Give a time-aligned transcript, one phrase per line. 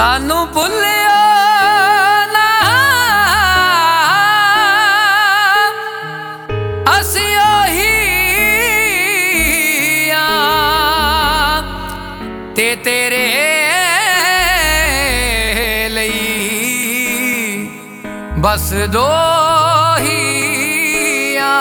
[0.00, 1.16] ਸਾਨੂੰ ਭੁੱਲਿਓ
[2.32, 2.44] ਨਾ।
[7.00, 7.90] ਅਸੀਂ ਉਹੀ
[10.10, 10.22] ਆ
[12.56, 13.26] ਤੇ ਤੇਰੇ
[15.88, 17.68] ਲਈ
[18.38, 19.06] ਬਸ ਦੋ
[19.98, 21.52] ਹੀ ਆ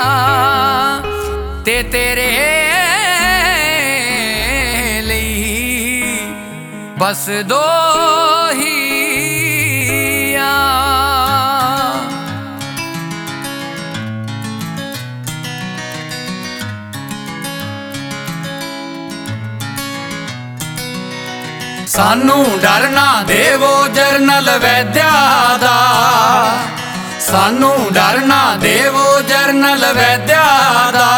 [1.65, 2.29] ਤੇ ਤੇਰੇ
[6.99, 7.61] ਬਸ ਦੋ
[8.51, 10.55] ਹੀ ਆ।
[21.87, 25.11] ਸਾਨੂੰ ਡਰ ਨਾ ਦੇਵੋ ਜਰਨਲ ਵੈਦਿਆ
[25.61, 25.77] ਦਾ।
[27.19, 31.09] ਸਾਨੂੰ ਡਰ ਨਾ ਦੇਵੋ ਜਰਨਲ ਵੈਦਿਆ ਦਾ।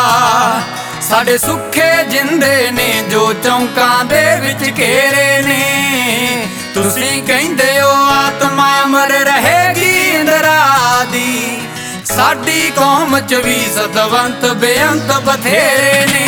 [1.12, 9.12] ਸਾਡੇ ਸੁੱਖੇ ਜਿੰਦੇ ਨੇ, ਜੋ ਚੌਂਕਾਂ ਦੇ ਵਿੱਚ ਘੇਰੇ ਨੇ। ਤੁਸੀਂ ਕਹਿੰਦੇ ਹੋ ਆਤਮਾ ਅਮਰ
[9.26, 11.58] ਰਹੇਗੀ ਇੰਦਰਾ ਦੀ
[12.06, 16.28] ਸਾਡੀ ਕੌਮ ਚ ਵੀ ਸਤਵੰਤ, ਬੇਅੰਤ ਬਥੇਰੇ ਨੇ।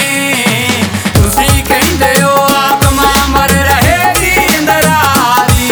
[1.16, 5.70] ਤੁਸੀਂ ਕਹਿੰਦੇ ਹੋ ਆਤਮਾ ਅਮਰ ਰਹੇਗੀ ਇੰਦਰਾ ਦੀ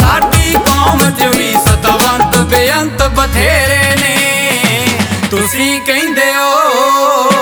[0.00, 4.16] ਸਾਡੀ ਕੌਮ ਚ ਵੀ ਸਤਵੰਤ, ਬੇਅੰਤ ਬਥੇਰੇ ਨੇ।
[5.30, 7.33] ਤੁਸੀਂ ਕਹਿੰਦੇ ਹੋ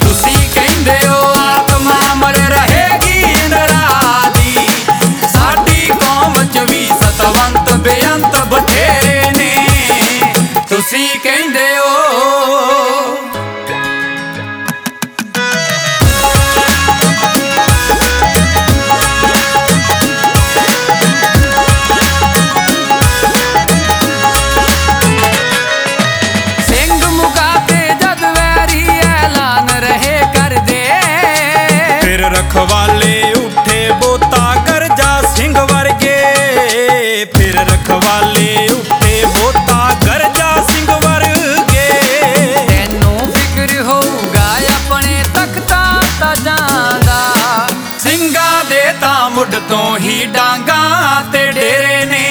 [0.00, 1.35] ਤੁਸੀਂ ਕਹਿੰਦੇ ਹੋ
[32.56, 36.14] ਰਖਵਾਲੇ ਉੱਠੇ ਬੋਤਾ ਗਰਜਾ ਸਿੰਘ ਵਰਗੇ।
[37.34, 41.88] ਫਿਰ ਰਖਵਾਲੇ ਉੱਠੇ ਬੋਤਾ ਗਰਜਾ ਸਿੰਘ ਵਰਗੇ।
[42.68, 47.20] ਤੈਨੂੰ ਫਿਕਰ ਹੋਊਗਾ ਆਪਣੇ ਤਖਤਾਂ ਤਾਜਾਂ ਦਾ
[47.98, 50.80] ਸਿੰਘਾਂ ਦੇ ਤਾਂ ਮੁੱਢ ਤੋਂ ਹੀ ਡਾਂਗਾ
[51.32, 52.24] ਤੇ ਡੇਰੇ ਨੇ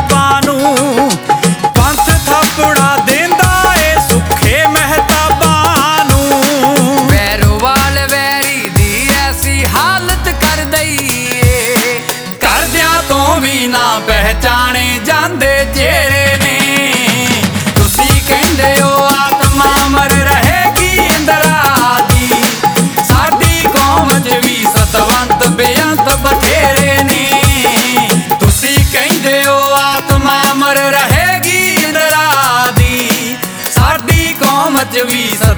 [0.00, 1.10] ਮਹਿਤਾਬਾਂ ਨੂੰ।
[1.76, 6.42] ਪੰਥ ਥਾਪੜਾ ਦੇਂਦਾ ਏ ਸੁੱਖੇ ਮਹਿਤਾਬਾਂ ਨੂੰ।
[7.10, 12.00] ਵੈਰੋਵਾਲ ਵੈਰੀ ਦੀ ਐਸੀ ਹਾਲਤ ਕਰ ਦਈਏ।
[12.40, 16.58] ਕਰਦਿਆਂ ਤੋਂ ਵੀ ਨਾ ਪਹਿਚਾਣੇ ਜਾਂਦੇ ਚਿਹਰੇ ਨੇ।
[17.74, 18.89] ਤੁਸੀਂ ਕਹਿੰਦੇ ਹੋ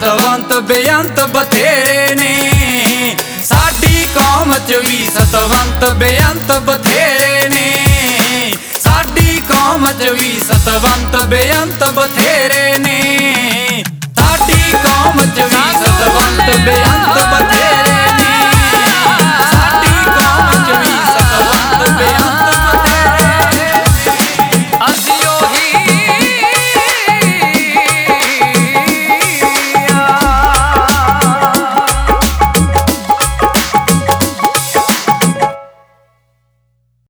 [0.03, 8.55] ਸਤਵੰਤ ਬੇਅੰਤ ਬਥੇਰੇ ਨੇ। ਸਾਡੀ ਕੌਮ ਚ ਵੀ ਸਤਵੰਤ ਬੇਅੰਤ ਬਥੇਰੇ ਨੇ।
[8.85, 12.62] ਸਾਡੀ ਕੌਮ ਚ ਵੀ ਸਤਵੰਤ ਬੇਅੰਤ ਬਥੇਰੇ ਨੇ